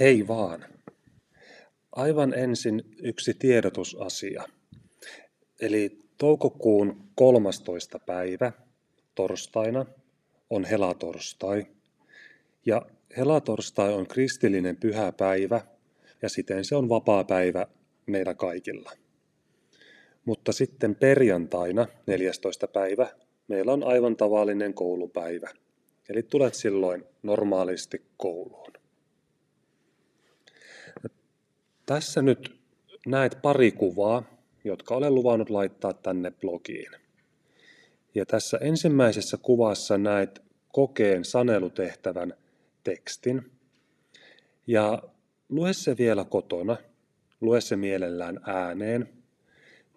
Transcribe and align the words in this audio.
Hei 0.00 0.28
vaan. 0.28 0.64
Aivan 1.92 2.34
ensin 2.34 2.82
yksi 3.02 3.34
tiedotusasia. 3.34 4.44
Eli 5.60 5.98
toukokuun 6.18 7.04
13. 7.14 7.98
päivä 7.98 8.52
torstaina 9.14 9.86
on 10.50 10.64
helatorstai. 10.64 11.66
Ja 12.66 12.82
helatorstai 13.16 13.92
on 13.92 14.06
kristillinen 14.06 14.76
pyhä 14.76 15.12
päivä 15.12 15.60
ja 16.22 16.28
siten 16.28 16.64
se 16.64 16.76
on 16.76 16.88
vapaa 16.88 17.24
päivä 17.24 17.66
meillä 18.06 18.34
kaikilla. 18.34 18.92
Mutta 20.24 20.52
sitten 20.52 20.94
perjantaina 20.94 21.86
14. 22.06 22.68
päivä 22.68 23.06
meillä 23.48 23.72
on 23.72 23.84
aivan 23.84 24.16
tavallinen 24.16 24.74
koulupäivä. 24.74 25.50
Eli 26.08 26.22
tulet 26.22 26.54
silloin 26.54 27.04
normaalisti 27.22 28.02
kouluun. 28.16 28.79
Tässä 31.90 32.22
nyt 32.22 32.60
näet 33.06 33.38
pari 33.42 33.72
kuvaa, 33.72 34.22
jotka 34.64 34.94
olen 34.94 35.14
luvannut 35.14 35.50
laittaa 35.50 35.92
tänne 35.92 36.30
blogiin. 36.30 36.92
Ja 38.14 38.26
tässä 38.26 38.58
ensimmäisessä 38.60 39.36
kuvassa 39.36 39.98
näet 39.98 40.42
kokeen 40.72 41.24
sanelutehtävän 41.24 42.34
tekstin. 42.84 43.50
Ja 44.66 45.02
lue 45.48 45.72
se 45.72 45.96
vielä 45.96 46.24
kotona, 46.24 46.76
lue 47.40 47.60
se 47.60 47.76
mielellään 47.76 48.40
ääneen 48.46 49.08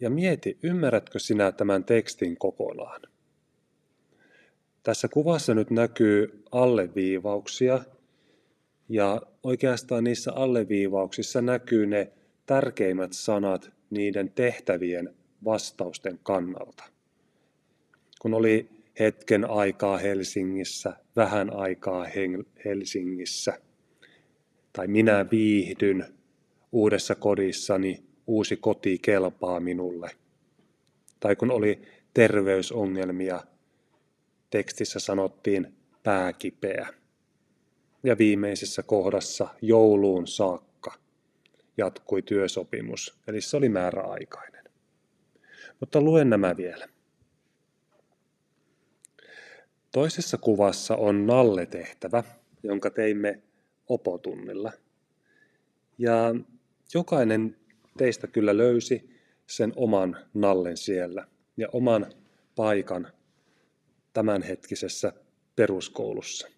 ja 0.00 0.10
mieti, 0.10 0.58
ymmärrätkö 0.62 1.18
sinä 1.18 1.52
tämän 1.52 1.84
tekstin 1.84 2.36
kokonaan. 2.36 3.00
Tässä 4.82 5.08
kuvassa 5.08 5.54
nyt 5.54 5.70
näkyy 5.70 6.42
alleviivauksia 6.52 7.80
ja 8.88 9.22
oikeastaan 9.42 10.04
niissä 10.04 10.32
alleviivauksissa 10.32 11.42
näkyy 11.42 11.86
ne 11.86 12.12
tärkeimmät 12.46 13.12
sanat 13.12 13.70
niiden 13.90 14.30
tehtävien 14.30 15.14
vastausten 15.44 16.20
kannalta. 16.22 16.84
Kun 18.20 18.34
oli 18.34 18.68
hetken 19.00 19.50
aikaa 19.50 19.98
Helsingissä, 19.98 20.96
vähän 21.16 21.56
aikaa 21.56 22.06
Helsingissä, 22.64 23.58
tai 24.72 24.86
minä 24.86 25.26
viihdyn 25.30 26.04
uudessa 26.72 27.14
kodissani, 27.14 28.04
uusi 28.26 28.56
koti 28.56 28.98
kelpaa 29.02 29.60
minulle. 29.60 30.10
Tai 31.20 31.36
kun 31.36 31.50
oli 31.50 31.82
terveysongelmia, 32.14 33.40
tekstissä 34.50 34.98
sanottiin 34.98 35.74
pääkipeä 36.02 36.88
ja 38.02 38.18
viimeisessä 38.18 38.82
kohdassa 38.82 39.48
jouluun 39.62 40.26
saakka 40.26 40.94
jatkui 41.76 42.22
työsopimus, 42.22 43.18
eli 43.26 43.40
se 43.40 43.56
oli 43.56 43.68
määräaikainen. 43.68 44.64
Mutta 45.80 46.00
luen 46.00 46.30
nämä 46.30 46.56
vielä. 46.56 46.88
Toisessa 49.92 50.38
kuvassa 50.38 50.96
on 50.96 51.26
nalletehtävä, 51.26 52.24
jonka 52.62 52.90
teimme 52.90 53.42
opotunnilla. 53.88 54.72
Ja 55.98 56.34
jokainen 56.94 57.56
teistä 57.98 58.26
kyllä 58.26 58.56
löysi 58.56 59.10
sen 59.46 59.72
oman 59.76 60.16
nallen 60.34 60.76
siellä 60.76 61.26
ja 61.56 61.68
oman 61.72 62.06
paikan 62.56 63.12
tämänhetkisessä 64.12 65.12
peruskoulussa. 65.56 66.48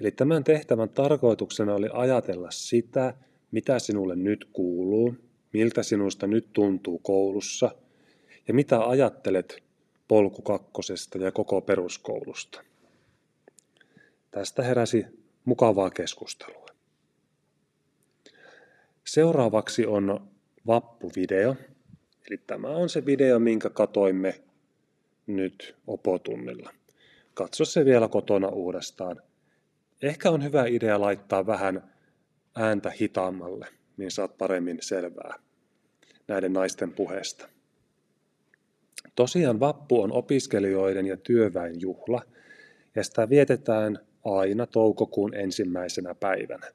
Eli 0.00 0.10
tämän 0.10 0.44
tehtävän 0.44 0.88
tarkoituksena 0.88 1.74
oli 1.74 1.88
ajatella 1.92 2.50
sitä, 2.50 3.14
mitä 3.50 3.78
sinulle 3.78 4.16
nyt 4.16 4.48
kuuluu, 4.52 5.14
miltä 5.52 5.82
sinusta 5.82 6.26
nyt 6.26 6.52
tuntuu 6.52 6.98
koulussa 6.98 7.74
ja 8.48 8.54
mitä 8.54 8.88
ajattelet 8.88 9.62
polku 10.08 10.42
kakkosesta 10.42 11.18
ja 11.18 11.32
koko 11.32 11.60
peruskoulusta. 11.60 12.64
Tästä 14.30 14.62
heräsi 14.62 15.06
mukavaa 15.44 15.90
keskustelua. 15.90 16.66
Seuraavaksi 19.04 19.86
on 19.86 20.28
vappuvideo. 20.66 21.56
Eli 22.28 22.38
tämä 22.46 22.68
on 22.68 22.88
se 22.88 23.06
video, 23.06 23.38
minkä 23.38 23.70
katoimme 23.70 24.40
nyt 25.26 25.76
opotunnilla. 25.86 26.70
Katso 27.34 27.64
se 27.64 27.84
vielä 27.84 28.08
kotona 28.08 28.48
uudestaan 28.48 29.22
Ehkä 30.02 30.30
on 30.30 30.44
hyvä 30.44 30.64
idea 30.66 31.00
laittaa 31.00 31.46
vähän 31.46 31.92
ääntä 32.56 32.90
hitaammalle, 33.00 33.66
niin 33.96 34.10
saat 34.10 34.38
paremmin 34.38 34.78
selvää 34.80 35.34
näiden 36.28 36.52
naisten 36.52 36.92
puheesta. 36.92 37.48
Tosiaan 39.14 39.60
vappu 39.60 40.02
on 40.02 40.12
opiskelijoiden 40.12 41.06
ja 41.06 41.16
työväen 41.16 41.80
juhla, 41.80 42.22
ja 42.94 43.04
sitä 43.04 43.28
vietetään 43.28 43.98
aina 44.24 44.66
toukokuun 44.66 45.34
ensimmäisenä 45.34 46.14
päivänä. 46.14 46.66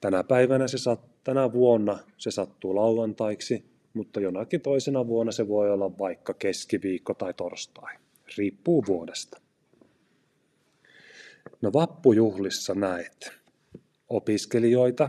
Tänä 0.00 0.24
päivänä 0.24 0.68
se 0.68 0.78
sat, 0.78 1.00
tänä 1.24 1.52
vuonna 1.52 1.98
se 2.18 2.30
sattuu 2.30 2.74
lauantaiksi, 2.74 3.64
mutta 3.94 4.20
jonakin 4.20 4.60
toisena 4.60 5.06
vuonna 5.06 5.32
se 5.32 5.48
voi 5.48 5.70
olla 5.70 5.98
vaikka 5.98 6.34
keskiviikko 6.34 7.14
tai 7.14 7.34
torstai. 7.34 7.94
Riippuu 8.38 8.84
vuodesta. 8.86 9.41
No 11.62 11.72
vappujuhlissa 11.72 12.74
näet 12.74 13.32
opiskelijoita 14.08 15.08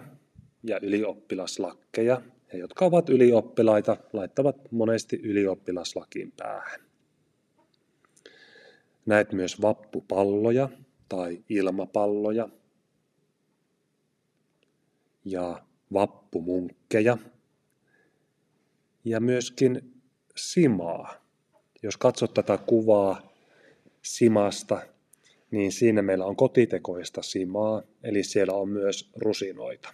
ja 0.63 0.79
ylioppilaslakkeja. 0.81 2.21
He, 2.53 2.57
jotka 2.57 2.85
ovat 2.85 3.09
ylioppilaita, 3.09 3.97
laittavat 4.13 4.71
monesti 4.71 5.19
ylioppilaslakin 5.23 6.33
päähän. 6.37 6.79
Näet 9.05 9.31
myös 9.31 9.61
vappupalloja 9.61 10.69
tai 11.09 11.43
ilmapalloja 11.49 12.49
ja 15.25 15.63
vappumunkkeja 15.93 17.17
ja 19.05 19.19
myöskin 19.19 20.01
simaa. 20.35 21.13
Jos 21.83 21.97
katsot 21.97 22.33
tätä 22.33 22.57
kuvaa 22.57 23.33
simasta, 24.01 24.81
niin 25.53 25.71
siinä 25.71 26.01
meillä 26.01 26.25
on 26.25 26.35
kotitekoista 26.35 27.21
simaa, 27.21 27.81
eli 28.03 28.23
siellä 28.23 28.53
on 28.53 28.69
myös 28.69 29.11
rusinoita. 29.15 29.93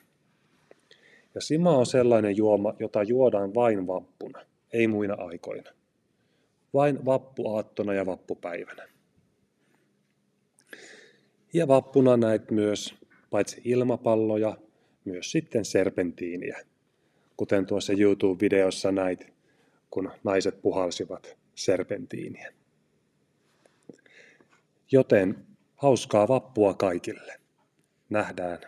Ja 1.36 1.42
sima 1.42 1.78
on 1.78 1.86
sellainen 1.86 2.38
juoma, 2.38 2.74
jota 2.80 3.04
juodaan 3.04 3.54
vain 3.54 3.88
vappuna, 3.88 4.40
ei 4.74 4.88
muina 4.88 5.14
aikoina. 5.14 5.72
Vain 6.74 7.06
vappuaattona 7.06 7.94
ja 7.94 8.06
vappupäivänä. 8.06 8.88
Ja 11.54 11.68
vappuna 11.68 12.18
näet 12.18 12.52
myös 12.52 12.96
paitsi 13.30 13.62
ilmapalloja, 13.66 14.58
myös 15.06 15.32
sitten 15.32 15.66
serpentiiniä, 15.66 16.60
kuten 17.38 17.66
tuossa 17.66 17.94
YouTube-videossa 17.94 18.92
näit, 18.92 19.34
kun 19.90 20.12
naiset 20.24 20.62
puhalsivat 20.62 21.38
serpentiiniä. 21.56 22.54
Joten 24.92 25.49
Hauskaa 25.82 26.28
vappua 26.28 26.74
kaikille. 26.74 27.40
Nähdään. 28.10 28.60